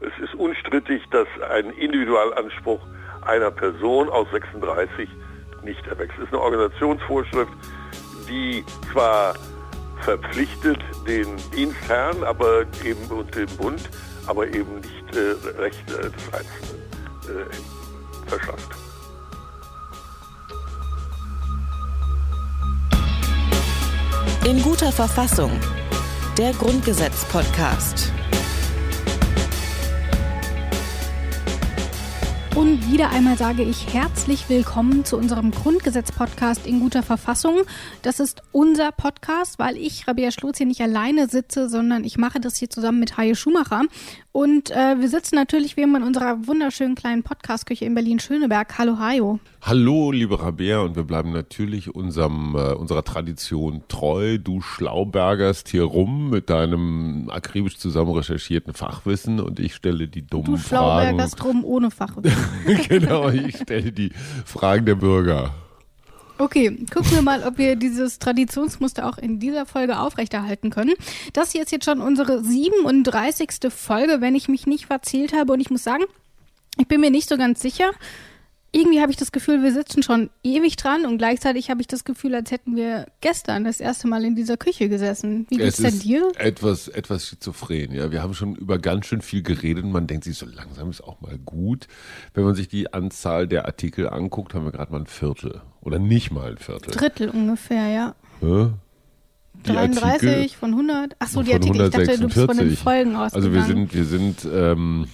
[0.00, 2.80] Es ist unstrittig, dass ein Individualanspruch
[3.22, 5.08] einer Person aus 36
[5.62, 6.16] nicht erwächst.
[6.18, 7.52] Es ist eine Organisationsvorschrift,
[8.28, 9.34] die zwar
[10.02, 13.88] verpflichtet den Dienstherrn aber eben und den Bund,
[14.26, 16.82] aber eben nicht äh, Rechte des Einzelnen
[17.24, 18.70] äh, verschafft.
[24.44, 25.50] In guter Verfassung.
[26.38, 28.12] Der Grundgesetz-Podcast.
[32.56, 37.64] Und wieder einmal sage ich herzlich willkommen zu unserem Grundgesetz-Podcast in guter Verfassung.
[38.00, 42.40] Das ist unser Podcast, weil ich, Rabia Schlotz, hier nicht alleine sitze, sondern ich mache
[42.40, 43.82] das hier zusammen mit Haie Schumacher.
[44.36, 48.76] Und äh, wir sitzen natürlich wie immer in unserer wunderschönen kleinen Podcast-Küche in Berlin-Schöneberg.
[48.76, 49.40] Hallo Hajo.
[49.62, 54.36] Hallo, liebe Rabea, und wir bleiben natürlich unserem, äh, unserer Tradition treu.
[54.36, 60.44] Du schlaubergerst hier rum mit deinem akribisch zusammen recherchierten Fachwissen und ich stelle die dummen
[60.44, 60.58] du Fragen.
[60.58, 62.36] Du schlaubergerst rum ohne Fachwissen.
[62.90, 64.10] genau, ich stelle die
[64.44, 65.54] Fragen der Bürger.
[66.38, 70.94] Okay, gucken wir mal, ob wir dieses Traditionsmuster auch in dieser Folge aufrechterhalten können.
[71.32, 73.52] Das hier ist jetzt schon unsere 37.
[73.70, 75.54] Folge, wenn ich mich nicht verzählt habe.
[75.54, 76.04] Und ich muss sagen,
[76.78, 77.90] ich bin mir nicht so ganz sicher,
[78.72, 82.04] irgendwie habe ich das Gefühl, wir sitzen schon ewig dran und gleichzeitig habe ich das
[82.04, 85.46] Gefühl, als hätten wir gestern das erste Mal in dieser Küche gesessen.
[85.48, 86.30] Wie geht's denn dir?
[86.36, 88.10] Etwas, etwas schizophren, ja.
[88.10, 91.02] Wir haben schon über ganz schön viel geredet und man denkt sich, so langsam ist
[91.02, 91.86] auch mal gut.
[92.34, 95.62] Wenn man sich die Anzahl der Artikel anguckt, haben wir gerade mal ein Viertel.
[95.80, 96.90] Oder nicht mal ein Viertel.
[96.90, 98.14] Drittel ungefähr, ja.
[98.42, 98.72] ja?
[99.62, 101.16] 33 Artikel, von 100.
[101.18, 102.00] Achso, die Artikel, 146.
[102.00, 103.32] ich dachte, du bist von den Folgen ausgegangen.
[103.34, 105.06] Also wir sind, wir sind, ähm,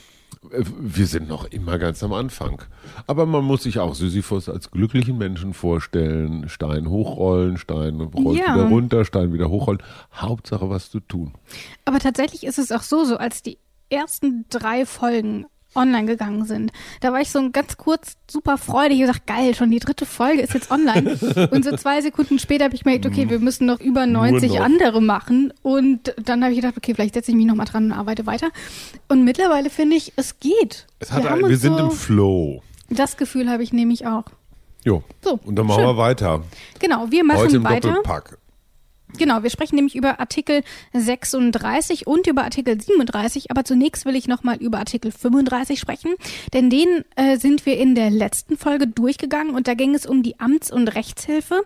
[0.51, 2.63] wir sind noch immer ganz am Anfang.
[3.07, 6.49] Aber man muss sich auch Sisyphus als glücklichen Menschen vorstellen.
[6.49, 8.55] Stein hochrollen, Stein rollt ja.
[8.55, 9.83] wieder runter, Stein wieder hochrollen.
[10.13, 11.35] Hauptsache was zu tun.
[11.85, 16.73] Aber tatsächlich ist es auch so, so als die ersten drei Folgen online gegangen sind.
[17.01, 20.43] Da war ich so ganz kurz super freudig und gesagt, geil, schon die dritte Folge
[20.43, 21.19] ist jetzt online.
[21.51, 24.53] und so zwei Sekunden später habe ich mir gedacht, okay, wir müssen noch über 90
[24.53, 24.61] noch.
[24.61, 25.53] andere machen.
[25.63, 28.49] Und dann habe ich gedacht, okay, vielleicht setze ich mich nochmal dran und arbeite weiter.
[29.09, 30.87] Und mittlerweile finde ich, es geht.
[30.99, 32.63] Es hat wir, ein, wir sind so, im Flow.
[32.91, 34.25] Das Gefühl habe ich nämlich auch.
[34.85, 35.03] Jo.
[35.23, 35.89] So, und dann machen schön.
[35.89, 36.43] wir weiter.
[36.79, 37.89] Genau, wir machen Heute im weiter.
[37.89, 38.39] Doppelpack.
[39.19, 40.63] Genau, wir sprechen nämlich über Artikel
[40.93, 46.15] 36 und über Artikel 37, aber zunächst will ich nochmal über Artikel 35 sprechen,
[46.55, 50.23] denn den äh, sind wir in der letzten Folge durchgegangen und da ging es um
[50.23, 51.63] die Amts- und Rechtshilfe.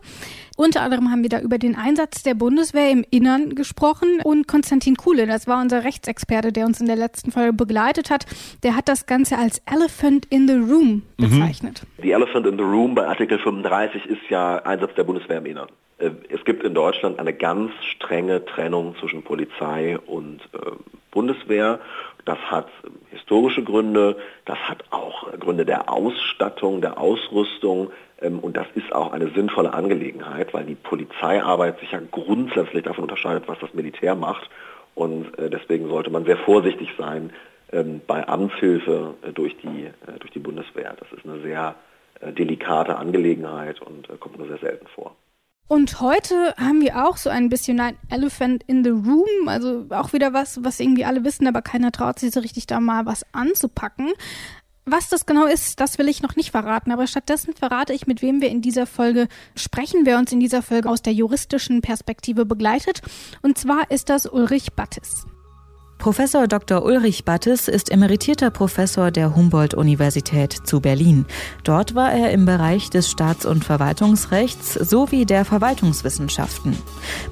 [0.57, 4.97] Unter anderem haben wir da über den Einsatz der Bundeswehr im Innern gesprochen und Konstantin
[4.97, 8.25] Kuhle, das war unser Rechtsexperte, der uns in der letzten Folge begleitet hat,
[8.63, 11.29] der hat das Ganze als Elephant in the Room mhm.
[11.29, 11.83] bezeichnet.
[11.99, 12.03] Mhm.
[12.03, 15.69] Die Elephant in the Room bei Artikel 35 ist ja Einsatz der Bundeswehr im Innern.
[15.99, 20.73] Äh, es gibt in Deutschland eine ganz strenge Trennung zwischen Polizei und äh,
[21.11, 21.81] Bundeswehr.
[22.25, 22.69] Das hat
[23.11, 29.13] historische Gründe, das hat auch Gründe der Ausstattung, der Ausrüstung ähm, und das ist auch
[29.13, 34.51] eine sinnvolle Angelegenheit, weil die Polizeiarbeit sich ja grundsätzlich davon unterscheidet, was das Militär macht
[34.95, 37.33] und äh, deswegen sollte man sehr vorsichtig sein
[37.73, 40.95] ähm, bei Amtshilfe äh, durch, die, äh, durch die Bundeswehr.
[40.99, 41.75] Das ist eine sehr
[42.21, 45.15] äh, delikate Angelegenheit und äh, kommt nur sehr selten vor.
[45.69, 50.13] Und heute haben wir auch so ein bisschen ein Elephant in the Room, also auch
[50.13, 53.27] wieder was, was irgendwie alle wissen, aber keiner traut sich so richtig da mal was
[53.33, 54.13] anzupacken.
[54.85, 58.23] Was das genau ist, das will ich noch nicht verraten, aber stattdessen verrate ich, mit
[58.23, 62.47] wem wir in dieser Folge sprechen, wer uns in dieser Folge aus der juristischen Perspektive
[62.47, 63.03] begleitet.
[63.43, 65.27] Und zwar ist das Ulrich Battis.
[65.99, 66.85] Professor Dr.
[66.85, 71.27] Ulrich Battes ist emeritierter Professor der Humboldt-Universität zu Berlin.
[71.65, 76.77] Dort war er im Bereich des Staats- und Verwaltungsrechts sowie der Verwaltungswissenschaften.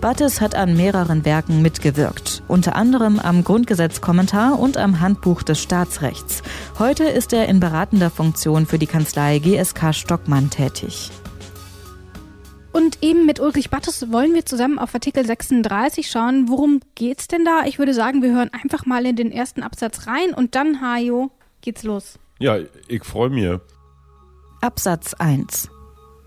[0.01, 6.43] Battes hat an mehreren Werken mitgewirkt, unter anderem am Grundgesetzkommentar und am Handbuch des Staatsrechts.
[6.79, 11.11] Heute ist er in beratender Funktion für die Kanzlei GSK Stockmann tätig.
[12.75, 16.49] Und eben mit Ulrich Battes wollen wir zusammen auf Artikel 36 schauen.
[16.49, 17.67] Worum geht's denn da?
[17.67, 21.31] Ich würde sagen, wir hören einfach mal in den ersten Absatz rein und dann, Hajo,
[21.61, 22.19] geht's los.
[22.41, 22.59] Ja,
[22.89, 23.61] ich freue mich.
[24.61, 25.71] Absatz 1.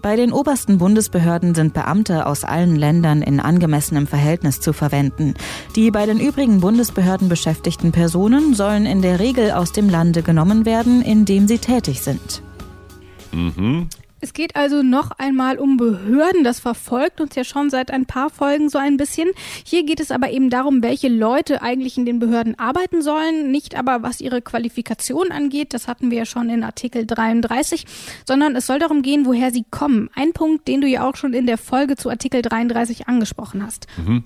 [0.01, 5.33] Bei den obersten Bundesbehörden sind Beamte aus allen Ländern in angemessenem Verhältnis zu verwenden.
[5.75, 10.66] Die bei den übrigen Bundesbehörden beschäftigten Personen sollen in der Regel aus dem Lande genommen
[10.66, 12.42] werden, in dem sie tätig sind.
[13.33, 13.89] Mhm.
[14.19, 16.44] Es geht also noch einmal um Behörden.
[16.44, 19.30] Das verfolgt uns ja schon seit ein paar Folgen so ein bisschen.
[19.64, 23.52] Hier geht es aber eben darum, welche Leute eigentlich in den Behörden arbeiten sollen.
[23.52, 25.74] Nicht aber, was ihre Qualifikation angeht.
[25.74, 27.86] Das hatten wir ja schon in Artikel 33.
[28.25, 30.10] Sondern es soll darum gehen, woher sie kommen.
[30.16, 33.88] Ein Punkt, den du ja auch schon in der Folge zu Artikel 33 angesprochen hast.
[33.98, 34.24] Mhm.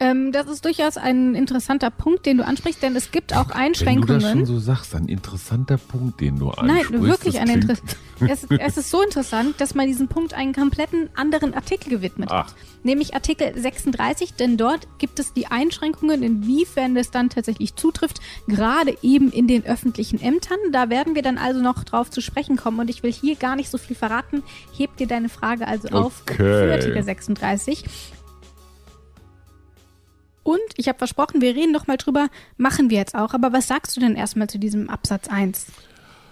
[0.00, 4.08] Ähm, das ist durchaus ein interessanter Punkt, den du ansprichst, denn es gibt auch Einschränkungen.
[4.08, 6.90] Wenn du das schon so sagst, ein interessanter Punkt, den du ansprichst.
[6.90, 7.96] Nein, wirklich ein interessanter.
[8.20, 12.48] Es, es, ist so interessant, dass man diesen Punkt einen kompletten anderen Artikel gewidmet Ach.
[12.48, 12.54] hat.
[12.82, 18.96] Nämlich Artikel 36, denn dort gibt es die Einschränkungen, inwiefern das dann tatsächlich zutrifft, gerade
[19.02, 20.58] eben in den öffentlichen Ämtern.
[20.72, 23.54] Da werden wir dann also noch drauf zu sprechen kommen und ich will hier gar
[23.54, 24.42] nicht so viel verraten.
[24.76, 26.36] Heb dir deine Frage also auf okay.
[26.36, 27.84] für Artikel 36.
[30.48, 33.34] Und ich habe versprochen, wir reden noch mal drüber, machen wir jetzt auch.
[33.34, 35.66] Aber was sagst du denn erstmal zu diesem Absatz 1?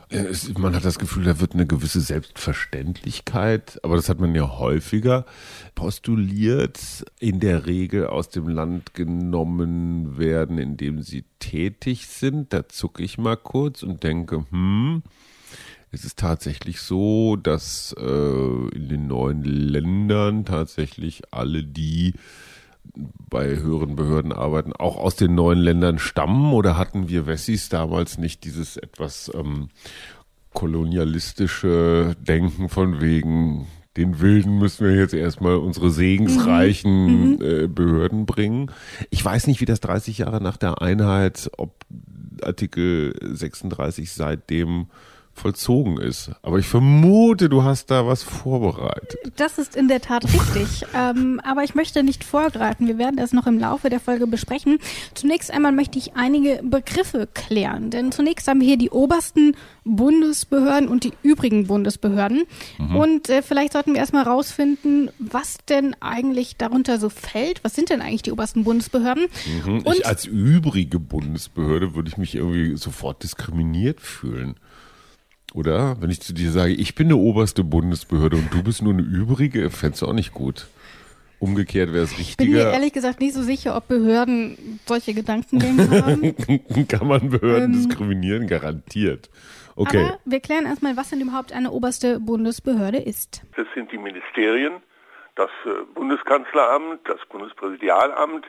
[0.09, 4.57] Es, man hat das Gefühl, da wird eine gewisse Selbstverständlichkeit, aber das hat man ja
[4.59, 5.27] häufiger
[5.75, 6.81] postuliert,
[7.21, 12.55] in der Regel aus dem Land genommen werden, in dem sie tätig sind.
[12.55, 15.03] Da zucke ich mal kurz und denke, hm,
[15.91, 22.15] es ist tatsächlich so, dass äh, in den neuen Ländern tatsächlich alle die
[22.95, 26.53] bei höheren Behörden arbeiten, auch aus den neuen Ländern stammen?
[26.53, 29.69] Oder hatten wir Wessis damals nicht dieses etwas ähm,
[30.53, 33.67] kolonialistische Denken von wegen,
[33.97, 37.31] den Wilden müssen wir jetzt erstmal unsere segensreichen mhm.
[37.35, 37.43] mhm.
[37.43, 38.71] äh, Behörden bringen.
[39.11, 41.85] Ich weiß nicht, wie das 30 Jahre nach der Einheit, ob
[42.43, 44.87] Artikel 36 seitdem
[45.37, 46.31] vollzogen ist.
[46.43, 49.19] Aber ich vermute, du hast da was vorbereitet.
[49.37, 50.87] Das ist in der Tat richtig.
[50.95, 52.87] ähm, aber ich möchte nicht vorgreifen.
[52.87, 54.79] Wir werden das noch im Laufe der Folge besprechen.
[55.15, 57.91] Zunächst einmal möchte ich einige Begriffe klären.
[57.91, 59.55] Denn zunächst haben wir hier die obersten
[59.85, 62.45] Bundesbehörden und die übrigen Bundesbehörden.
[62.79, 62.97] Mhm.
[62.97, 67.63] Und äh, vielleicht sollten wir erstmal rausfinden, was denn eigentlich darunter so fällt.
[67.63, 69.27] Was sind denn eigentlich die obersten Bundesbehörden?
[69.65, 69.83] Mhm.
[69.83, 74.57] Und ich als übrige Bundesbehörde würde ich mich irgendwie sofort diskriminiert fühlen.
[75.57, 75.97] Oder?
[76.01, 79.03] Wenn ich zu dir sage, ich bin eine oberste Bundesbehörde und du bist nur eine
[79.03, 80.67] übrige, fändest du auch nicht gut.
[81.39, 82.45] Umgekehrt wäre es richtiger.
[82.45, 86.89] Ich bin mir ehrlich gesagt nicht so sicher, ob Behörden solche Gedankengänge haben.
[86.89, 88.47] Kann man Behörden ähm, diskriminieren?
[88.47, 89.31] Garantiert.
[89.77, 90.05] Okay.
[90.05, 93.43] Aber wir klären erstmal, was denn überhaupt eine oberste Bundesbehörde ist.
[93.57, 94.83] Das sind die Ministerien,
[95.37, 98.47] das äh, Bundeskanzleramt, das Bundespräsidialamt.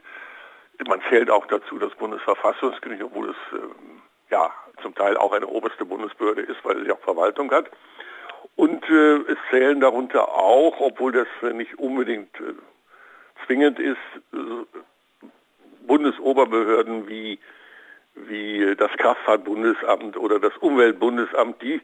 [0.87, 4.51] Man zählt auch dazu das Bundesverfassungsgericht, obwohl es ähm, ja
[4.81, 7.69] zum Teil auch eine oberste Bundesbehörde ist, weil sie auch Verwaltung hat.
[8.55, 12.53] Und äh, es zählen darunter auch, obwohl das nicht unbedingt äh,
[13.45, 13.97] zwingend ist,
[14.33, 14.37] äh,
[15.85, 17.39] Bundesoberbehörden wie,
[18.15, 21.81] wie das Kraftfahrtbundesamt oder das Umweltbundesamt, die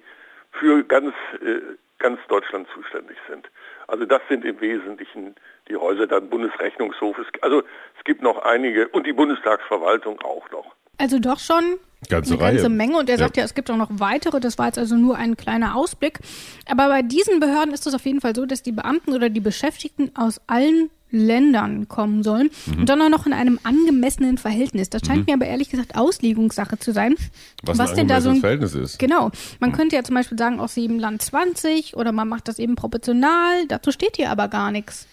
[0.52, 1.62] für ganz, äh,
[2.00, 3.50] ganz Deutschland zuständig sind.
[3.88, 5.36] Also das sind im Wesentlichen
[5.70, 7.18] die Häuser, dann Bundesrechnungshof.
[7.42, 7.60] Also
[7.98, 10.76] es gibt noch einige und die Bundestagsverwaltung auch noch.
[10.98, 12.56] Also doch schon ganze eine Reihe.
[12.56, 12.98] ganze Menge.
[12.98, 13.42] Und er sagt ja.
[13.42, 14.40] ja, es gibt auch noch weitere.
[14.40, 16.20] Das war jetzt also nur ein kleiner Ausblick.
[16.66, 19.40] Aber bei diesen Behörden ist es auf jeden Fall so, dass die Beamten oder die
[19.40, 22.80] Beschäftigten aus allen Ländern kommen sollen mhm.
[22.80, 24.90] und dann auch noch in einem angemessenen Verhältnis.
[24.90, 25.26] Das scheint mhm.
[25.28, 27.16] mir aber ehrlich gesagt Auslegungssache zu sein.
[27.62, 28.98] Was, was denn da so ein Verhältnis ist.
[28.98, 29.30] Genau.
[29.60, 29.76] Man mhm.
[29.76, 33.68] könnte ja zum Beispiel sagen, aus jedem Land 20 oder man macht das eben proportional.
[33.68, 35.08] Dazu steht hier aber gar nichts.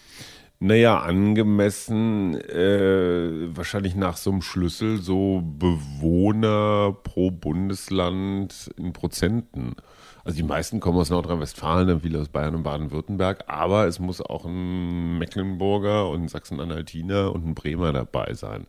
[0.62, 9.74] Naja, angemessen, äh, wahrscheinlich nach so einem Schlüssel, so Bewohner pro Bundesland in Prozenten.
[10.22, 14.20] Also die meisten kommen aus Nordrhein-Westfalen, dann viele aus Bayern und Baden-Württemberg, aber es muss
[14.20, 18.66] auch ein Mecklenburger und ein Sachsen-Anhaltiner und ein Bremer dabei sein.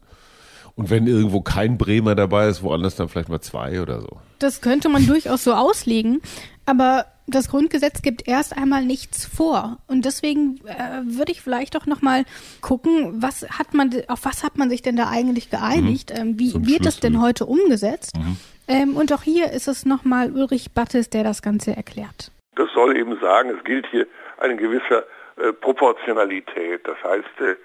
[0.76, 4.20] Und wenn irgendwo kein Bremer dabei ist, woanders dann vielleicht mal zwei oder so.
[4.40, 6.22] Das könnte man durchaus so auslegen,
[6.66, 9.78] aber das Grundgesetz gibt erst einmal nichts vor.
[9.88, 12.26] Und deswegen äh, würde ich vielleicht doch nochmal
[12.62, 16.12] gucken, was hat man, auf was hat man sich denn da eigentlich geeinigt?
[16.12, 16.20] Mhm.
[16.20, 18.18] Ähm, wie so wird das denn heute umgesetzt?
[18.18, 18.38] Mhm.
[18.68, 22.32] Ähm, und auch hier ist es nochmal Ulrich Battes, der das Ganze erklärt.
[22.56, 24.08] Das soll eben sagen, es gilt hier
[24.40, 25.06] eine gewisse
[25.38, 26.82] äh, Proportionalität.
[26.86, 27.56] Das heißt, äh,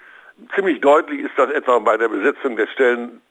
[0.55, 3.21] ziemlich deutlich ist das etwa bei der Besetzung der Stellen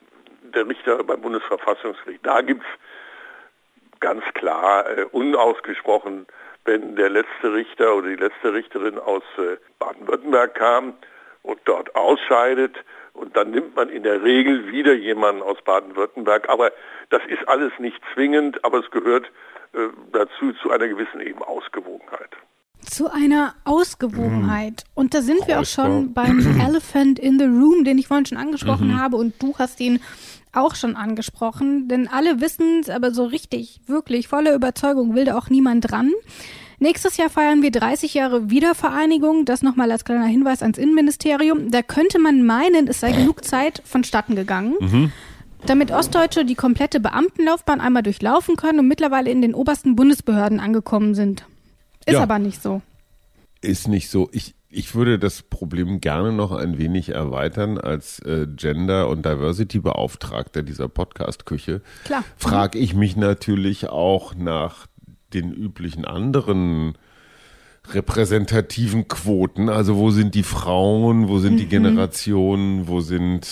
[0.53, 2.25] der Richter beim Bundesverfassungsgericht.
[2.25, 6.27] Da gibt es ganz klar äh, unausgesprochen,
[6.65, 10.93] wenn der letzte Richter oder die letzte Richterin aus äh, Baden-Württemberg kam
[11.43, 12.75] und dort ausscheidet
[13.13, 16.49] und dann nimmt man in der Regel wieder jemanden aus Baden-Württemberg.
[16.49, 16.71] Aber
[17.09, 19.25] das ist alles nicht zwingend, aber es gehört
[19.73, 22.35] äh, dazu zu einer gewissen eben Ausgewogenheit.
[22.89, 24.83] Zu einer Ausgewogenheit.
[24.85, 24.91] Mhm.
[24.95, 28.37] Und da sind wir auch schon beim Elephant in the Room, den ich vorhin schon
[28.37, 28.99] angesprochen mhm.
[28.99, 29.17] habe.
[29.17, 29.99] Und du hast ihn
[30.53, 35.37] auch schon angesprochen, denn alle wissen es, aber so richtig, wirklich, voller Überzeugung will da
[35.37, 36.11] auch niemand dran.
[36.79, 39.45] Nächstes Jahr feiern wir 30 Jahre Wiedervereinigung.
[39.45, 41.71] Das nochmal als kleiner Hinweis ans Innenministerium.
[41.71, 44.75] Da könnte man meinen, es sei genug Zeit vonstatten gegangen.
[44.79, 45.11] Mhm.
[45.65, 51.15] Damit Ostdeutsche die komplette Beamtenlaufbahn einmal durchlaufen können und mittlerweile in den obersten Bundesbehörden angekommen
[51.15, 51.45] sind.
[52.07, 52.23] Ist ja.
[52.23, 52.81] aber nicht so.
[53.61, 54.29] Ist nicht so.
[54.31, 60.61] Ich, Ich würde das Problem gerne noch ein wenig erweitern als äh, Gender- und Diversity-Beauftragter
[60.63, 61.81] dieser Podcast-Küche.
[62.03, 62.23] Klar.
[62.37, 64.87] Frage ich mich natürlich auch nach
[65.33, 66.97] den üblichen anderen
[67.93, 69.69] repräsentativen Quoten.
[69.69, 71.57] Also wo sind die Frauen, wo sind mhm.
[71.57, 73.47] die Generationen, wo sind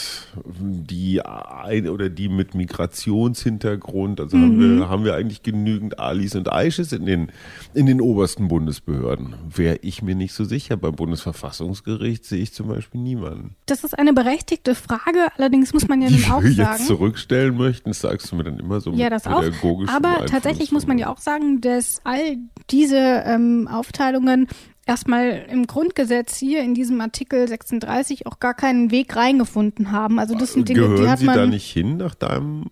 [0.45, 4.19] die ein oder die mit Migrationshintergrund?
[4.19, 4.41] Also mhm.
[4.41, 4.89] haben, wir, mhm.
[4.89, 7.31] haben wir eigentlich genügend Alis und Aisches in den,
[7.73, 9.35] in den obersten Bundesbehörden?
[9.53, 10.75] Wäre ich mir nicht so sicher.
[10.77, 13.55] Beim Bundesverfassungsgericht sehe ich zum Beispiel niemanden.
[13.65, 16.55] Das ist eine berechtigte Frage, allerdings muss man ja die nun auch sagen.
[16.55, 19.43] jetzt zurückstellen möchten, sagst du mir dann immer so ja, das auch.
[19.87, 22.37] Aber tatsächlich muss man ja auch sagen, dass all
[22.69, 24.47] diese ähm, Aufteilungen Verfassungen
[24.85, 30.19] erstmal im Grundgesetz hier in diesem Artikel 36 auch gar keinen Weg reingefunden haben.
[30.19, 31.35] Also das sind Dinge, Gehören die hat Sie man.
[31.35, 32.65] da nicht hin nach deinem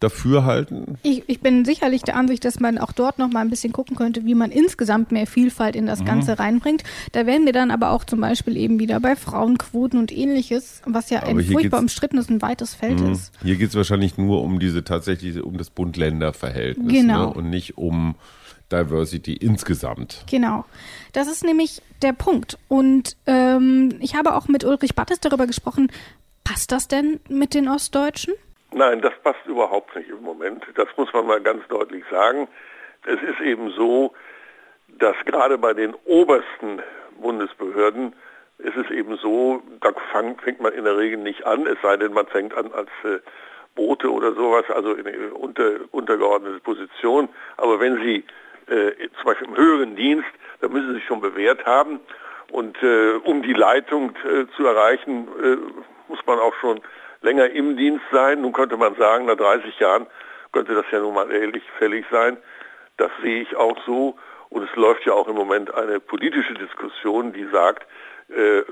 [0.00, 0.96] Dafürhalten?
[1.02, 3.96] Ich, ich bin sicherlich der Ansicht, dass man auch dort noch mal ein bisschen gucken
[3.96, 6.04] könnte, wie man insgesamt mehr Vielfalt in das mhm.
[6.04, 6.84] Ganze reinbringt.
[7.10, 11.10] Da wären wir dann aber auch zum Beispiel eben wieder bei Frauenquoten und ähnliches, was
[11.10, 13.10] ja aber ein furchtbar umstrittenes und weites Feld mh.
[13.10, 13.32] ist.
[13.42, 17.30] Hier geht es wahrscheinlich nur um diese tatsächlich um das Bund-Länder-Verhältnis genau.
[17.30, 17.34] ne?
[17.34, 18.14] und nicht um
[18.70, 20.24] Diversity insgesamt.
[20.30, 20.64] Genau.
[21.12, 22.58] Das ist nämlich der Punkt.
[22.68, 25.90] Und ähm, ich habe auch mit Ulrich Battes darüber gesprochen,
[26.44, 28.34] passt das denn mit den Ostdeutschen?
[28.72, 30.64] Nein, das passt überhaupt nicht im Moment.
[30.74, 32.48] Das muss man mal ganz deutlich sagen.
[33.06, 34.12] Es ist eben so,
[34.98, 36.82] dass gerade bei den obersten
[37.20, 38.14] Bundesbehörden
[38.58, 42.12] ist es eben so, da fängt man in der Regel nicht an, es sei denn,
[42.12, 43.20] man fängt an als äh,
[43.76, 47.28] Bote oder sowas, also in eine unter, untergeordnete Position.
[47.56, 48.24] Aber wenn Sie äh,
[48.68, 50.28] zum Beispiel im höheren Dienst,
[50.60, 52.00] da müssen sie sich schon bewährt haben.
[52.50, 55.56] Und äh, um die Leitung äh, zu erreichen, äh,
[56.08, 56.80] muss man auch schon
[57.20, 58.40] länger im Dienst sein.
[58.40, 60.06] Nun könnte man sagen, nach 30 Jahren
[60.52, 62.38] könnte das ja nun mal ehrlich fällig sein.
[62.96, 64.16] Das sehe ich auch so.
[64.50, 67.86] Und es läuft ja auch im Moment eine politische Diskussion, die sagt,
[68.30, 68.62] äh,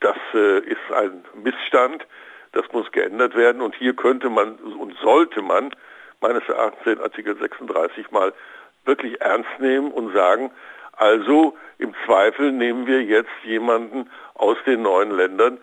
[0.00, 2.06] das äh, ist ein Missstand,
[2.52, 3.60] das muss geändert werden.
[3.60, 5.74] Und hier könnte man und sollte man
[6.22, 8.32] meines Erachtens den Artikel 36 mal
[8.84, 10.50] wirklich ernst nehmen und sagen,
[10.92, 15.58] also im Zweifel nehmen wir jetzt jemanden aus den neuen Ländern,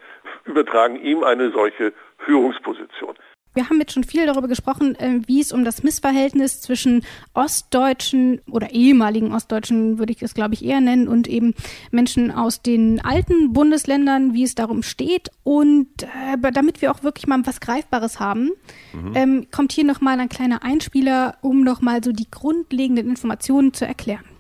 [0.46, 3.16] übertragen ihm eine solche Führungsposition.
[3.58, 8.40] Wir haben jetzt schon viel darüber gesprochen, äh, wie es um das Missverhältnis zwischen Ostdeutschen
[8.52, 11.56] oder ehemaligen Ostdeutschen, würde ich es glaube ich eher nennen, und eben
[11.90, 15.32] Menschen aus den alten Bundesländern, wie es darum steht.
[15.44, 18.52] Und äh, damit wir auch wirklich mal was Greifbares haben,
[18.94, 19.16] mhm.
[19.16, 24.37] ähm, kommt hier nochmal ein kleiner Einspieler, um nochmal so die grundlegenden Informationen zu erklären.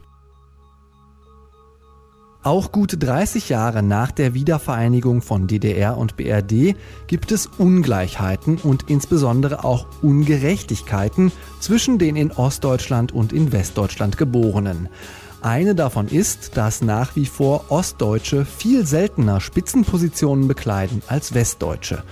[2.47, 6.77] Auch gut 30 Jahre nach der Wiedervereinigung von DDR und BRD
[7.07, 14.87] gibt es Ungleichheiten und insbesondere auch Ungerechtigkeiten zwischen den in Ostdeutschland und in Westdeutschland Geborenen.
[15.41, 22.03] Eine davon ist, dass nach wie vor Ostdeutsche viel seltener Spitzenpositionen bekleiden als Westdeutsche.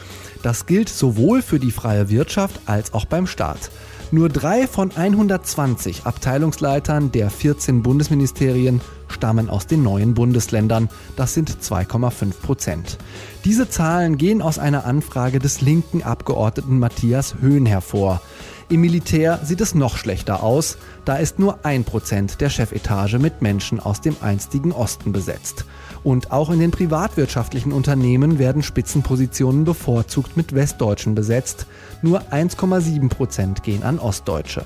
[0.43, 3.71] Das gilt sowohl für die freie Wirtschaft als auch beim Staat.
[4.11, 10.89] Nur drei von 120 Abteilungsleitern der 14 Bundesministerien stammen aus den neuen Bundesländern.
[11.15, 12.97] Das sind 2,5 Prozent.
[13.45, 18.21] Diese Zahlen gehen aus einer Anfrage des linken Abgeordneten Matthias Höhn hervor.
[18.69, 20.77] Im Militär sieht es noch schlechter aus.
[21.03, 25.65] Da ist nur ein Prozent der Chefetage mit Menschen aus dem einstigen Osten besetzt.
[26.05, 31.65] Und auch in den privatwirtschaftlichen Unternehmen werden Spitzenpositionen bevorzugt mit Westdeutschen besetzt.
[32.03, 34.65] Nur 1,7 Prozent gehen an Ostdeutsche.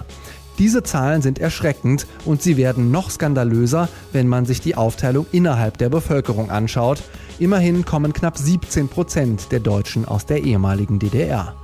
[0.58, 5.78] Diese Zahlen sind erschreckend und sie werden noch skandalöser, wenn man sich die Aufteilung innerhalb
[5.78, 7.02] der Bevölkerung anschaut.
[7.40, 11.56] Immerhin kommen knapp 17 Prozent der Deutschen aus der ehemaligen DDR.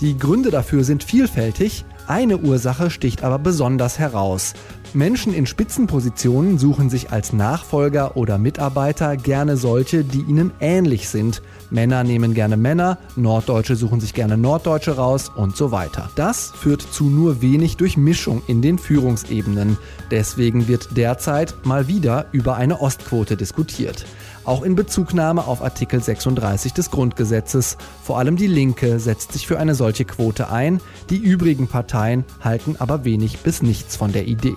[0.00, 4.54] Die Gründe dafür sind vielfältig, eine Ursache sticht aber besonders heraus.
[4.94, 11.42] Menschen in Spitzenpositionen suchen sich als Nachfolger oder Mitarbeiter gerne solche, die ihnen ähnlich sind.
[11.70, 16.10] Männer nehmen gerne Männer, Norddeutsche suchen sich gerne Norddeutsche raus und so weiter.
[16.14, 19.78] Das führt zu nur wenig Durchmischung in den Führungsebenen.
[20.12, 24.04] Deswegen wird derzeit mal wieder über eine Ostquote diskutiert.
[24.44, 27.78] Auch in Bezugnahme auf Artikel 36 des Grundgesetzes.
[28.02, 32.76] Vor allem die Linke setzt sich für eine solche Quote ein, die übrigen Parteien halten
[32.78, 34.54] aber wenig bis nichts von der Idee.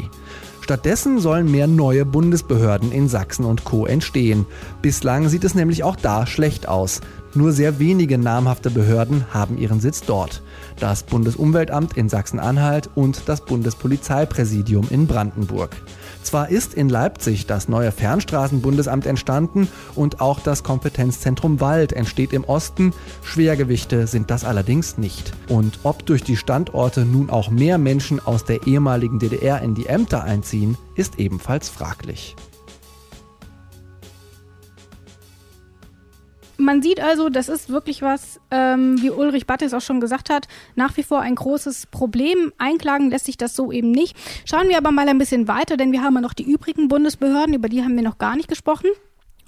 [0.67, 3.85] Stattdessen sollen mehr neue Bundesbehörden in Sachsen und Co.
[3.85, 4.45] entstehen.
[4.81, 6.99] Bislang sieht es nämlich auch da schlecht aus.
[7.33, 10.41] Nur sehr wenige namhafte Behörden haben ihren Sitz dort.
[10.77, 15.69] Das Bundesumweltamt in Sachsen-Anhalt und das Bundespolizeipräsidium in Brandenburg.
[16.27, 22.43] Zwar ist in Leipzig das neue Fernstraßenbundesamt entstanden und auch das Kompetenzzentrum Wald entsteht im
[22.43, 22.91] Osten,
[23.23, 25.31] Schwergewichte sind das allerdings nicht.
[25.47, 29.85] Und ob durch die Standorte nun auch mehr Menschen aus der ehemaligen DDR in die
[29.85, 32.35] Ämter einziehen, ist ebenfalls fraglich.
[36.57, 40.47] Man sieht also, das ist wirklich was, ähm, wie Ulrich Battes auch schon gesagt hat,
[40.75, 42.51] nach wie vor ein großes Problem.
[42.57, 44.17] Einklagen lässt sich das so eben nicht.
[44.45, 47.53] Schauen wir aber mal ein bisschen weiter, denn wir haben ja noch die übrigen Bundesbehörden,
[47.53, 48.89] über die haben wir noch gar nicht gesprochen.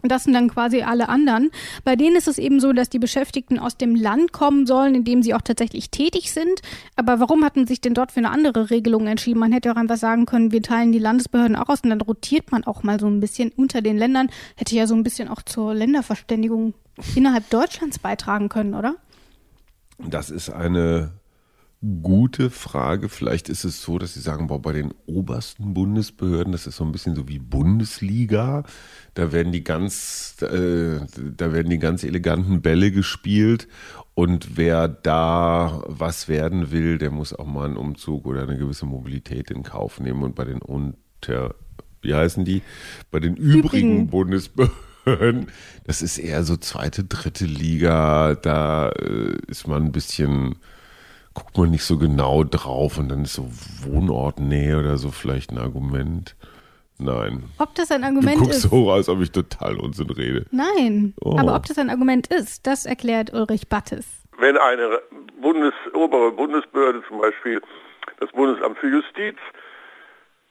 [0.01, 1.51] Und das sind dann quasi alle anderen.
[1.83, 5.03] Bei denen ist es eben so, dass die Beschäftigten aus dem Land kommen sollen, in
[5.03, 6.61] dem sie auch tatsächlich tätig sind.
[6.95, 9.39] Aber warum hat man sich denn dort für eine andere Regelung entschieden?
[9.39, 12.51] Man hätte auch einfach sagen können, wir teilen die Landesbehörden auch aus und dann rotiert
[12.51, 14.29] man auch mal so ein bisschen unter den Ländern.
[14.55, 16.73] Hätte ja so ein bisschen auch zur Länderverständigung
[17.15, 18.95] innerhalb Deutschlands beitragen können, oder?
[19.97, 21.11] Das ist eine
[22.01, 23.07] gute Frage.
[23.07, 26.83] Vielleicht ist es so, dass Sie sagen, boah, bei den obersten Bundesbehörden, das ist so
[26.83, 28.63] ein bisschen so wie Bundesliga.
[29.13, 30.99] Da werden die ganz, äh,
[31.37, 33.67] da werden die ganz eleganten Bälle gespielt.
[34.13, 38.85] Und wer da was werden will, der muss auch mal einen Umzug oder eine gewisse
[38.85, 40.23] Mobilität in Kauf nehmen.
[40.23, 41.55] Und bei den unter,
[42.01, 42.61] wie heißen die?
[43.11, 44.07] Bei den übrigen, übrigen.
[44.07, 44.75] Bundesbehörden,
[45.85, 48.35] das ist eher so zweite, dritte Liga.
[48.35, 50.55] Da äh, ist man ein bisschen
[51.33, 53.49] guckt man nicht so genau drauf und dann ist so
[53.83, 56.35] Wohnortnähe oder so vielleicht ein Argument.
[56.97, 57.43] Nein.
[57.59, 58.39] Ob das ein Argument ist?
[58.39, 58.71] du guckst ist?
[58.71, 60.45] so, als ob ich total Unsinn rede.
[60.51, 61.13] Nein.
[61.21, 61.37] Oh.
[61.37, 64.05] Aber ob das ein Argument ist, das erklärt Ulrich Battes.
[64.37, 64.99] Wenn eine
[65.41, 67.61] Bundes obere Bundesbehörde, zum Beispiel
[68.19, 69.37] das Bundesamt für Justiz,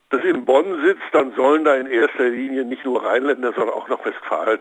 [0.09, 3.87] das in Bonn sitzt, dann sollen da in erster Linie nicht nur Rheinländer, sondern auch
[3.87, 4.59] noch Westfalen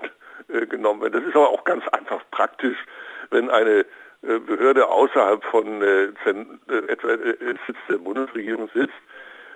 [0.48, 1.14] äh, genommen werden.
[1.14, 2.76] Das ist aber auch ganz einfach praktisch,
[3.30, 3.86] wenn eine
[4.22, 8.92] äh, Behörde außerhalb von äh, äh etwa äh, Sitz der Bundesregierung sitzt,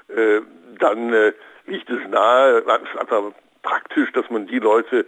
[0.09, 0.41] äh,
[0.79, 1.33] dann äh,
[1.67, 3.33] liegt es nahe, es ist einfach
[3.63, 5.07] praktisch, dass man die Leute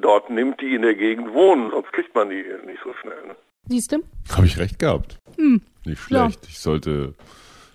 [0.00, 3.26] dort nimmt, die in der Gegend wohnen, sonst kriegt man die nicht so schnell.
[3.26, 3.36] Ne?
[3.66, 3.98] Siehst du?
[4.34, 5.18] Habe ich recht gehabt.
[5.36, 5.62] Hm.
[5.84, 6.44] Nicht schlecht.
[6.44, 6.48] Ja.
[6.48, 7.14] Ich sollte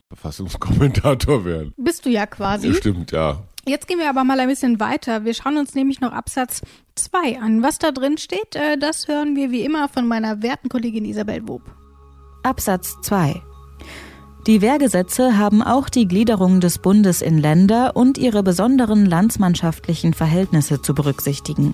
[0.09, 1.73] Verfassungskommentator werden.
[1.77, 2.67] Bist du ja quasi.
[2.67, 3.43] Ja, stimmt, ja.
[3.67, 5.25] Jetzt gehen wir aber mal ein bisschen weiter.
[5.25, 6.61] Wir schauen uns nämlich noch Absatz
[6.95, 7.63] 2 an.
[7.63, 11.47] Was da drin steht, äh, das hören wir wie immer von meiner werten Kollegin Isabel
[11.47, 11.63] Wob.
[12.43, 13.41] Absatz 2
[14.47, 20.83] die Wehrgesetze haben auch die Gliederung des Bundes in Länder und ihre besonderen landsmannschaftlichen Verhältnisse
[20.83, 21.73] zu berücksichtigen.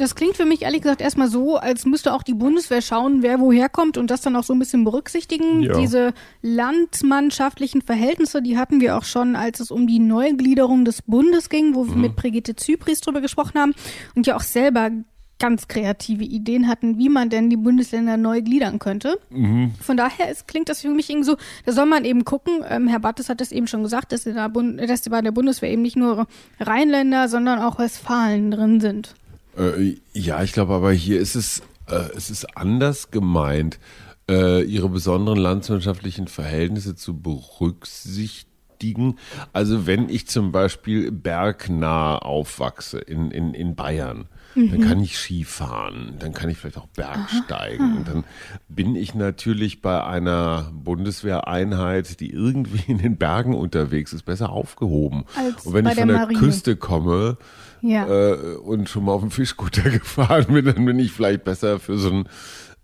[0.00, 3.38] Das klingt für mich ehrlich gesagt erstmal so, als müsste auch die Bundeswehr schauen, wer
[3.38, 5.62] woher kommt und das dann auch so ein bisschen berücksichtigen.
[5.62, 5.78] Ja.
[5.78, 11.50] Diese landsmannschaftlichen Verhältnisse, die hatten wir auch schon, als es um die Neugliederung des Bundes
[11.50, 12.00] ging, wo wir mhm.
[12.00, 13.74] mit Brigitte Zypris drüber gesprochen haben
[14.14, 14.90] und ja auch selber
[15.38, 19.18] ganz kreative Ideen hatten, wie man denn die Bundesländer neu gliedern könnte.
[19.30, 19.72] Mhm.
[19.80, 21.36] Von daher ist, klingt das für mich irgendwie so,
[21.66, 24.48] da soll man eben gucken, ähm, Herr Battes hat es eben schon gesagt, dass, da
[24.48, 26.26] Bund, dass bei der Bundeswehr eben nicht nur
[26.58, 29.14] Rheinländer, sondern auch Westfalen drin sind.
[29.56, 33.78] Äh, ja, ich glaube aber hier ist es, äh, es ist anders gemeint,
[34.28, 39.18] äh, ihre besonderen landswirtschaftlichen Verhältnisse zu berücksichtigen.
[39.52, 44.70] Also wenn ich zum Beispiel bergnah aufwachse in, in, in Bayern, Mhm.
[44.70, 47.96] Dann kann ich Skifahren, dann kann ich vielleicht auch Bergsteigen.
[47.98, 48.24] Und dann
[48.68, 55.24] bin ich natürlich bei einer Bundeswehreinheit, die irgendwie in den Bergen unterwegs ist, besser aufgehoben.
[55.36, 57.36] Als und wenn ich von der, der Küste komme
[57.82, 58.06] ja.
[58.06, 61.98] äh, und schon mal auf dem Fischkutter gefahren bin, dann bin ich vielleicht besser für
[61.98, 62.28] so ein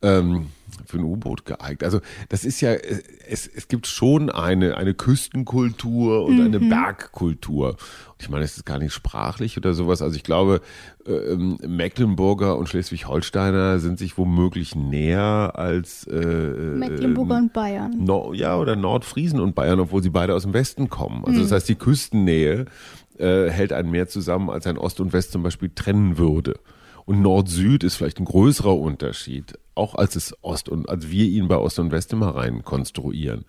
[0.02, 0.48] ähm,
[0.84, 1.84] für ein U-Boot geeignet.
[1.84, 6.44] Also das ist ja, es, es gibt schon eine, eine Küstenkultur und mhm.
[6.44, 7.70] eine Bergkultur.
[7.70, 10.02] Und ich meine, es ist gar nicht sprachlich oder sowas.
[10.02, 10.60] Also ich glaube,
[11.06, 18.04] ähm, Mecklenburger und Schleswig-Holsteiner sind sich womöglich näher als äh, Mecklenburger ähm, und Bayern.
[18.04, 21.24] No, ja, oder Nordfriesen und Bayern, obwohl sie beide aus dem Westen kommen.
[21.24, 21.42] Also mhm.
[21.42, 22.66] das heißt, die Küstennähe
[23.18, 26.54] äh, hält einen mehr zusammen, als ein Ost und West zum Beispiel trennen würde.
[27.04, 31.48] Und Nord-Süd ist vielleicht ein größerer Unterschied, auch als es Ost und als wir ihn
[31.48, 33.44] bei Ost und West immer rein konstruieren.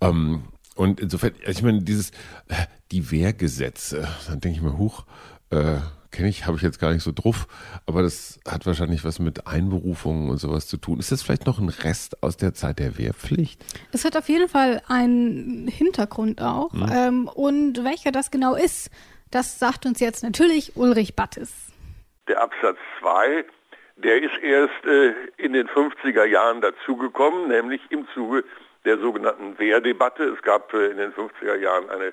[0.00, 0.42] Ähm,
[0.74, 2.10] und insofern, ich meine, dieses,
[2.48, 5.04] äh, die Wehrgesetze, dann denke ich mir, huch,
[5.50, 5.78] äh,
[6.10, 7.46] kenne ich, habe ich jetzt gar nicht so drauf,
[7.86, 10.98] aber das hat wahrscheinlich was mit Einberufungen und sowas zu tun.
[10.98, 13.62] Ist das vielleicht noch ein Rest aus der Zeit der Wehrpflicht?
[13.92, 16.72] Es hat auf jeden Fall einen Hintergrund auch.
[16.72, 16.90] Hm.
[16.92, 18.90] Ähm, und welcher das genau ist,
[19.30, 21.72] das sagt uns jetzt natürlich Ulrich Battes.
[22.26, 23.44] Der Absatz 2,
[23.96, 28.44] der ist erst äh, in den 50er Jahren dazugekommen, nämlich im Zuge
[28.84, 30.24] der sogenannten Wehrdebatte.
[30.24, 32.12] Es gab äh, in den 50er Jahren eine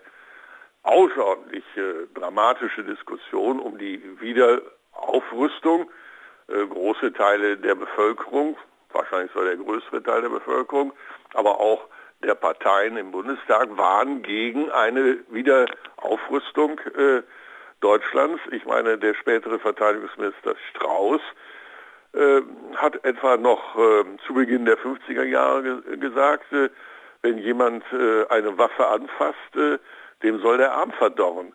[0.86, 5.90] außerordentlich äh, dramatische Diskussion um die Wiederaufrüstung.
[6.48, 8.56] Äh, große Teile der Bevölkerung,
[8.92, 10.94] wahrscheinlich sogar der größere Teil der Bevölkerung,
[11.34, 11.88] aber auch
[12.24, 17.24] der Parteien im Bundestag waren gegen eine Wiederaufrüstung äh,
[17.82, 18.42] Deutschlands.
[18.52, 21.22] Ich meine, der spätere Verteidigungsminister Strauß
[22.14, 22.42] äh,
[22.76, 26.70] hat etwa noch äh, zu Beginn der 50er Jahre ge gesagt, äh,
[27.24, 27.84] wenn jemand
[28.30, 29.80] eine Waffe anfasst, äh,
[30.24, 31.54] dem soll der Arm verdorren.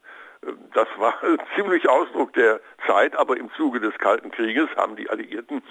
[0.74, 1.14] Das war
[1.56, 5.62] ziemlich Ausdruck der Zeit, aber im Zuge des Kalten Krieges haben die Alliierten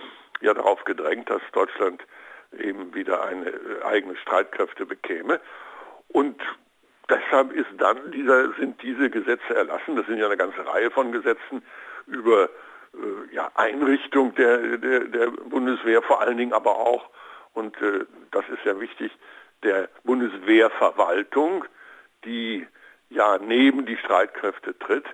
[0.42, 2.04] ja darauf gedrängt, dass Deutschland
[2.58, 5.40] eben wieder eine äh, eigene Streitkräfte bekäme.
[6.10, 6.42] Und
[7.10, 11.12] deshalb ist dann dieser, sind diese Gesetze erlassen, das sind ja eine ganze Reihe von
[11.12, 11.64] Gesetzen
[12.08, 12.46] über
[12.94, 17.10] äh, ja, Einrichtung der, der, der Bundeswehr, vor allen Dingen aber auch,
[17.54, 19.12] und äh, das ist ja wichtig,
[19.64, 21.66] der Bundeswehrverwaltung,
[22.26, 22.66] die
[23.10, 25.06] ja neben die Streitkräfte tritt.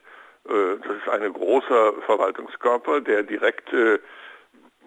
[0.47, 3.99] Äh, das ist ein großer Verwaltungskörper, der direkt äh,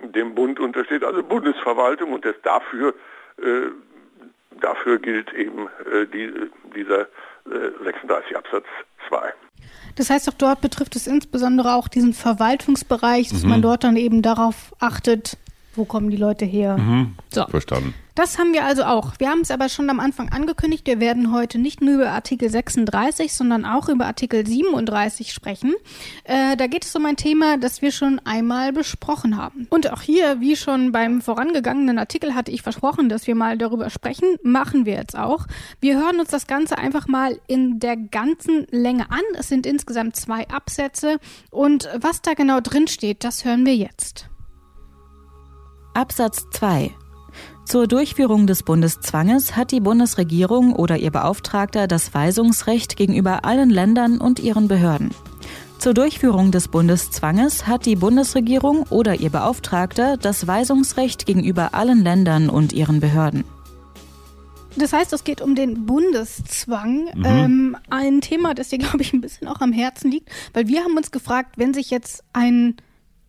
[0.03, 2.95] dem Bund untersteht, also Bundesverwaltung und das dafür,
[3.39, 3.69] äh,
[4.61, 5.69] dafür gilt eben
[6.13, 6.33] die,
[6.75, 7.07] dieser
[7.85, 8.65] 36 Absatz
[9.09, 9.33] 2.
[9.97, 13.51] Das heißt auch dort betrifft es insbesondere auch diesen Verwaltungsbereich, dass mhm.
[13.51, 15.37] man dort dann eben darauf achtet,
[15.75, 16.77] wo kommen die Leute her.
[16.77, 17.17] Mhm.
[17.31, 17.47] So.
[17.47, 17.95] Verstanden.
[18.19, 19.13] Das haben wir also auch.
[19.19, 20.89] Wir haben es aber schon am Anfang angekündigt.
[20.89, 25.77] Wir werden heute nicht nur über Artikel 36, sondern auch über Artikel 37 sprechen.
[26.25, 29.69] Äh, da geht es um ein Thema, das wir schon einmal besprochen haben.
[29.71, 33.89] Und auch hier, wie schon beim vorangegangenen Artikel, hatte ich versprochen, dass wir mal darüber
[33.89, 34.37] sprechen.
[34.43, 35.47] Machen wir jetzt auch.
[35.79, 39.23] Wir hören uns das Ganze einfach mal in der ganzen Länge an.
[39.39, 41.21] Es sind insgesamt zwei Absätze.
[41.53, 44.29] Und was da genau drin steht, das hören wir jetzt.
[45.95, 46.93] Absatz 2
[47.69, 54.23] zur Durchführung des Bundeszwanges hat die Bundesregierung oder ihr Beauftragter das Weisungsrecht gegenüber allen Ländern
[54.23, 55.11] und ihren Behörden.
[55.79, 62.49] Zur Durchführung des Bundeszwanges hat die Bundesregierung oder ihr Beauftragter das Weisungsrecht gegenüber allen Ländern
[62.49, 63.45] und ihren Behörden.
[64.77, 67.11] Das heißt, es geht um den Bundeszwang.
[67.15, 67.25] Mhm.
[67.27, 70.85] Ähm, ein Thema, das dir, glaube ich, ein bisschen auch am Herzen liegt, weil wir
[70.85, 72.77] haben uns gefragt, wenn sich jetzt ein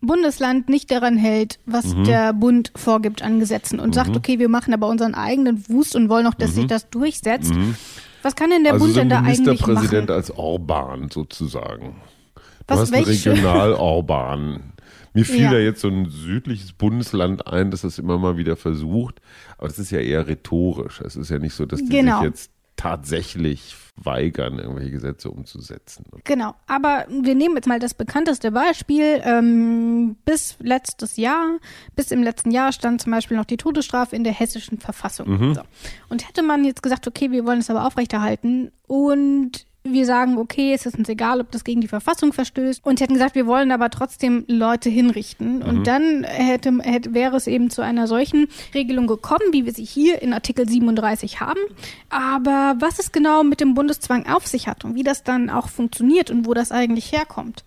[0.02, 2.06] Bundesland nicht daran hält, was mhm.
[2.06, 3.94] der Bund vorgibt an Gesetzen und mhm.
[3.94, 6.56] sagt, okay, wir machen aber unseren eigenen Wust und wollen auch, dass mhm.
[6.56, 7.54] sich das durchsetzt.
[7.54, 7.76] Mhm.
[8.22, 9.46] Was kann denn der also Bund so denn da eigentlich machen?
[9.46, 11.96] Ministerpräsident als Orban sozusagen.
[12.36, 14.74] Du was, hast ein Regional-Orban.
[15.14, 15.52] Mir fiel ja.
[15.52, 19.22] da jetzt so ein südliches Bundesland ein, das das immer mal wieder versucht.
[19.58, 21.02] Aber das ist ja eher rhetorisch.
[21.02, 22.20] Es ist ja nicht so, dass die genau.
[22.20, 26.06] sich jetzt tatsächlich weigern, irgendwelche Gesetze umzusetzen.
[26.24, 29.22] Genau, aber wir nehmen jetzt mal das bekannteste Beispiel.
[29.24, 31.58] Ähm, bis letztes Jahr,
[31.96, 35.30] bis im letzten Jahr stand zum Beispiel noch die Todesstrafe in der hessischen Verfassung.
[35.30, 35.54] Mhm.
[35.56, 35.62] So.
[36.10, 40.74] Und hätte man jetzt gesagt, okay, wir wollen es aber aufrechterhalten und wir sagen, okay,
[40.74, 42.86] es ist uns egal, ob das gegen die Verfassung verstößt.
[42.86, 45.58] Und sie hätten gesagt, wir wollen aber trotzdem Leute hinrichten.
[45.58, 45.62] Mhm.
[45.63, 49.86] Und dann hätte, hätte, wäre es eben zu einer solchen Regelung gekommen, wie wir sie
[49.86, 51.62] hier in Artikel 37 haben.
[52.10, 55.70] Aber was es genau mit dem Bundeszwang auf sich hat und wie das dann auch
[55.70, 57.63] funktioniert und wo das eigentlich herkommt,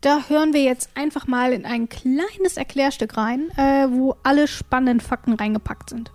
[0.00, 5.00] da hören wir jetzt einfach mal in ein kleines Erklärstück rein, äh, wo alle spannenden
[5.00, 6.10] Fakten reingepackt sind.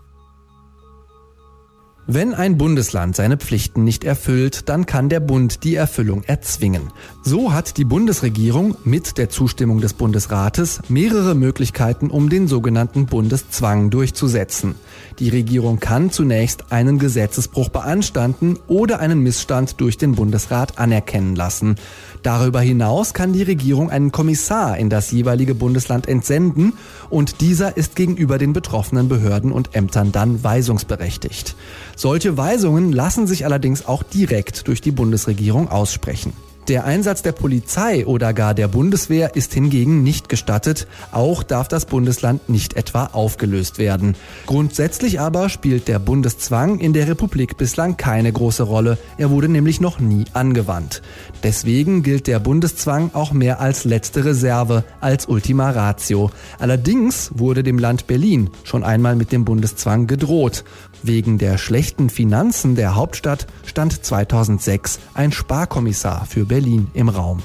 [2.09, 6.93] Wenn ein Bundesland seine Pflichten nicht erfüllt, dann kann der Bund die Erfüllung erzwingen.
[7.21, 13.89] So hat die Bundesregierung mit der Zustimmung des Bundesrates mehrere Möglichkeiten, um den sogenannten Bundeszwang
[13.89, 14.75] durchzusetzen.
[15.19, 21.75] Die Regierung kann zunächst einen Gesetzesbruch beanstanden oder einen Missstand durch den Bundesrat anerkennen lassen.
[22.23, 26.71] Darüber hinaus kann die Regierung einen Kommissar in das jeweilige Bundesland entsenden
[27.09, 31.57] und dieser ist gegenüber den betroffenen Behörden und Ämtern dann weisungsberechtigt.
[31.99, 36.31] Solche Weisungen lassen sich allerdings auch direkt durch die Bundesregierung aussprechen.
[36.67, 41.85] Der Einsatz der Polizei oder gar der Bundeswehr ist hingegen nicht gestattet, auch darf das
[41.85, 44.15] Bundesland nicht etwa aufgelöst werden.
[44.47, 49.79] Grundsätzlich aber spielt der Bundeszwang in der Republik bislang keine große Rolle, er wurde nämlich
[49.79, 51.01] noch nie angewandt.
[51.41, 56.31] Deswegen gilt der Bundeszwang auch mehr als letzte Reserve, als Ultima Ratio.
[56.59, 60.65] Allerdings wurde dem Land Berlin schon einmal mit dem Bundeszwang gedroht.
[61.03, 67.41] Wegen der schlechten Finanzen der Hauptstadt stand 2006 ein Sparkommissar für Berlin im Raum.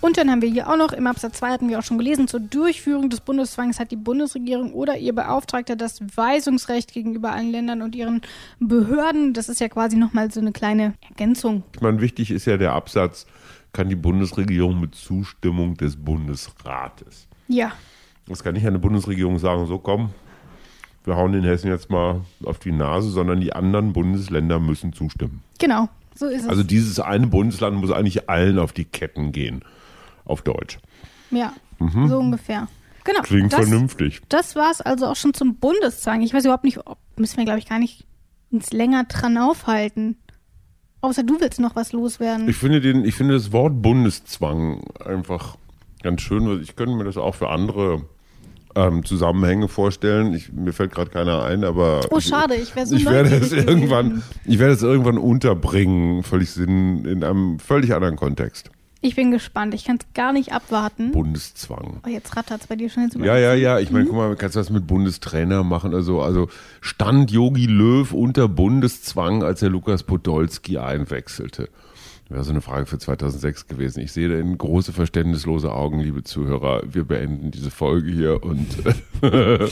[0.00, 2.26] Und dann haben wir hier auch noch, im Absatz 2 hatten wir auch schon gelesen,
[2.26, 7.82] zur Durchführung des Bundeszwangs hat die Bundesregierung oder ihr Beauftragter das Weisungsrecht gegenüber allen Ländern
[7.82, 8.22] und ihren
[8.60, 9.34] Behörden.
[9.34, 11.64] Das ist ja quasi nochmal so eine kleine Ergänzung.
[11.74, 13.26] Ich meine, wichtig ist ja der Absatz,
[13.72, 17.28] kann die Bundesregierung mit Zustimmung des Bundesrates.
[17.46, 17.72] Ja.
[18.30, 20.10] Das kann nicht eine Bundesregierung sagen, so komm,
[21.04, 25.42] wir hauen den Hessen jetzt mal auf die Nase, sondern die anderen Bundesländer müssen zustimmen.
[25.58, 26.48] Genau, so ist es.
[26.48, 29.64] Also dieses eine Bundesland muss eigentlich allen auf die Ketten gehen,
[30.24, 30.78] auf Deutsch.
[31.32, 32.08] Ja, mhm.
[32.08, 32.68] so ungefähr.
[33.02, 33.22] Genau.
[33.22, 34.20] Klingt das, vernünftig.
[34.28, 36.22] Das war es also auch schon zum Bundeszwang.
[36.22, 38.06] Ich weiß überhaupt nicht, ob, müssen wir, glaube ich, gar nicht
[38.52, 40.16] uns länger dran aufhalten.
[41.00, 42.48] Außer du willst noch was loswerden.
[42.48, 45.56] Ich finde, den, ich finde das Wort Bundeszwang einfach
[46.02, 46.62] ganz schön.
[46.62, 48.04] Ich könnte mir das auch für andere
[48.74, 50.34] ähm, Zusammenhänge vorstellen.
[50.34, 54.22] Ich, mir fällt gerade keiner ein, aber oh schade, ich, so ich werde es irgendwann,
[54.44, 58.70] ich werde es irgendwann unterbringen, völlig Sinn in einem völlig anderen Kontext.
[59.02, 59.72] Ich bin gespannt.
[59.72, 61.12] Ich kann es gar nicht abwarten.
[61.12, 62.00] Bundeszwang.
[62.04, 63.78] Oh, jetzt rattert es bei dir schon jetzt Ja, ja, ja.
[63.78, 64.08] Ich meine, mhm.
[64.08, 65.94] guck mal, kannst du das mit Bundestrainer machen?
[65.94, 66.48] Also, also
[66.82, 71.70] stand Yogi Löw unter Bundeszwang, als er Lukas Podolski einwechselte.
[72.30, 73.98] Wäre so eine Frage für 2006 gewesen.
[73.98, 76.82] Ich sehe da in große verständnislose Augen, liebe Zuhörer.
[76.86, 78.68] Wir beenden diese Folge hier und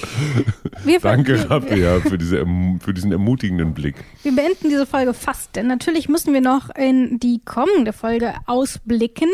[1.03, 2.45] danke, Rabia, für, diese,
[2.81, 3.95] für diesen ermutigenden Blick.
[4.25, 9.29] Wir beenden diese Folge fast, denn natürlich müssen wir noch in die kommende Folge ausblicken.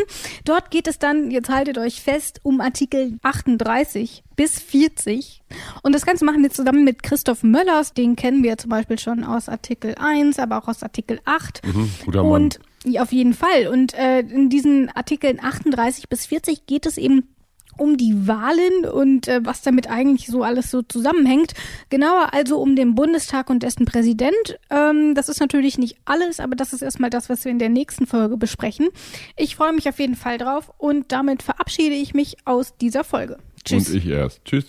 [0.44, 5.42] Dort geht es dann, jetzt haltet euch fest, um Artikel 38 bis 40.
[5.82, 7.94] Und das Ganze machen wir zusammen mit Christoph Möllers.
[7.94, 11.62] Den kennen wir zum Beispiel schon aus Artikel 1, aber auch aus Artikel 8.
[11.66, 12.32] Mhm, guter Mann.
[12.32, 13.68] Und ja, auf jeden Fall.
[13.68, 17.28] Und äh, in diesen Artikeln 38 bis 40 geht es eben
[17.76, 21.54] um die Wahlen und äh, was damit eigentlich so alles so zusammenhängt.
[21.90, 24.58] Genauer also um den Bundestag und dessen Präsident.
[24.70, 27.68] Ähm, das ist natürlich nicht alles, aber das ist erstmal das, was wir in der
[27.68, 28.88] nächsten Folge besprechen.
[29.36, 33.38] Ich freue mich auf jeden Fall drauf und damit verabschiede ich mich aus dieser Folge.
[33.64, 33.88] Tschüss.
[33.88, 34.44] Und ich erst.
[34.44, 34.66] Tschüss.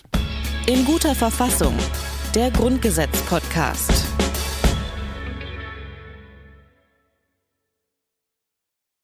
[0.67, 1.75] In guter Verfassung.
[2.33, 4.24] Der Grundgesetz-Podcast.